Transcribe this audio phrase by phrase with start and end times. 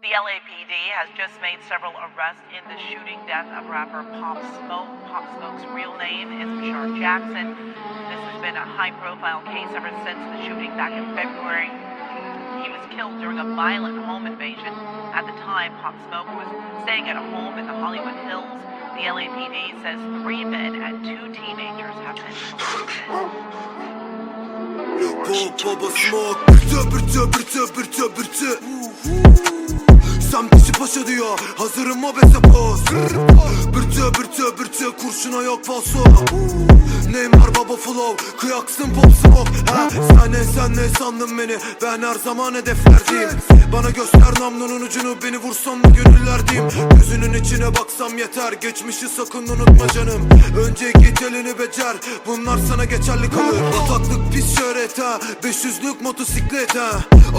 [0.00, 4.88] The LAPD has just made several arrests in the shooting death of rapper Pop Smoke.
[5.12, 7.52] Pop Smoke's real name is Bashar Jackson.
[8.08, 11.68] This has been a high profile case ever since the shooting back in February.
[12.64, 14.72] He was killed during a violent home invasion.
[15.12, 16.48] At the time, Pop Smoke was
[16.88, 18.56] staying at a home in the Hollywood Hills.
[18.96, 23.60] The LAPD says three men and two teenagers have been arrested.
[25.00, 26.40] Pop baba smoke.
[26.48, 28.60] Bırtı bırtı bırtı bırtı bırtı
[30.30, 31.38] Sam dişi paşa diyor.
[31.56, 32.80] Hazırım obese poz.
[33.74, 36.04] Bırtı bırtı bırtı Kurşuna yok falso.
[37.12, 38.26] Neymar baba flow.
[38.40, 39.72] Kıyaksın pop smoke.
[39.72, 41.56] Ha, Sen ne sen ne sandın beni?
[41.82, 43.30] Ben her zaman hedeflerdeyim.
[43.72, 46.68] Bana göster namlunun ucunu Beni vursan da gönüllerdeyim.
[46.94, 48.52] Gözünün içine baksam yeter.
[48.52, 50.28] Geçmişi sakın unutma canım.
[50.68, 51.96] Önce git elini becer.
[52.26, 53.60] Bunlar sana geçerli kalır.
[53.80, 55.18] Bataklık pis şöhret ha.
[55.42, 56.90] 500'lük motosiklet ha.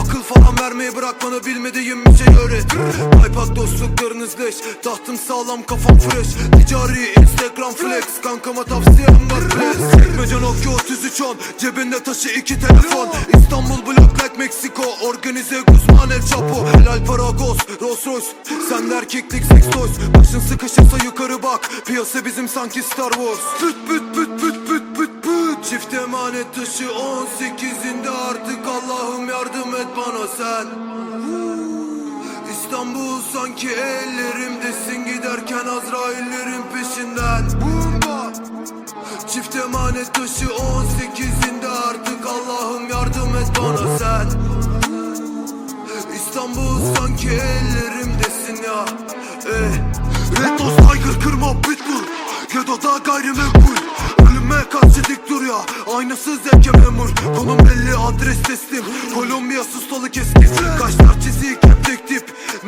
[0.00, 2.74] Akıl falan vermeyi bırakmanı bilmediğim bir şey öğret
[3.22, 6.28] Kaypak dostluklarınız leş Tahtım sağlam kafam fresh.
[6.58, 13.08] Ticari instagram flex Kankama tavsiyem var press Çekmece Nokia 3310 Cebinde taşı iki telefon.
[13.38, 16.66] İstanbul Block like Meksiko Organize Guzman El Chapo.
[16.66, 18.26] Helal para ghost Rolls Royce.
[18.68, 19.92] Sen de erkeklik sex toys.
[20.18, 23.62] Başın sıkışırsa yukarı bak Piyasa bizim sanki Star Wars.
[23.62, 25.64] Büt büt büt büt büt büt büt.
[25.70, 31.69] Çift emanet taşı 18'inde artık Allah'ım yardım et bana sen
[32.70, 37.44] İstanbul sanki ellerimdesin giderken Azraillerin peşinden.
[37.60, 38.32] Bumba!
[39.28, 44.26] Çift emanet taşı 18'inde artık Allah'ım yardım et bana sen.
[46.14, 48.84] İstanbul sanki ellerimdesin ya.
[49.46, 49.72] Eh.
[50.42, 52.04] Retos Tiger kırma pitbull.
[52.52, 53.76] Gedo'da gayrimenkul.
[54.30, 55.94] Ölüme karşı dik dur ya.
[55.96, 57.08] Aynasız zevke memur.
[57.38, 58.84] Konum belli adres teslim.
[59.14, 60.48] Kolombiya sustalı keskin.
[60.78, 60.99] Kaşlar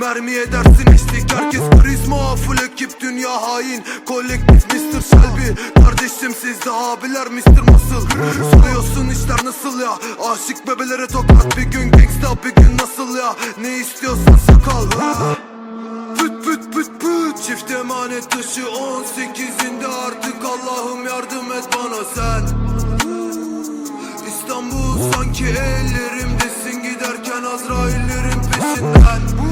[0.03, 3.85] Mermi edersin eşlik Herkes karizma full ekip Dünya hain.
[4.07, 5.01] Kolektif Mr.
[5.11, 7.61] Shelby Kardeşim siz de abiler Mr.
[7.71, 8.21] Muscle.
[8.51, 9.93] Soruyorsun işler nasıl ya?
[10.31, 13.35] Aşık bebelere tokat Bir gün gangsta bir gün nasıl ya?
[13.61, 15.01] Ne istiyorsan sakal?
[15.01, 15.37] Ha?
[16.19, 17.45] Püt püt püt püt.
[17.47, 22.43] Çift emanet taşı 18'inde artık Allah'ım yardım et bana sen.
[24.29, 26.83] İstanbul sanki ellerimdesin.
[26.83, 29.52] Giderken Azraillerin peşinden